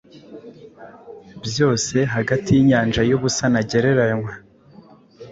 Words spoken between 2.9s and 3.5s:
yubusa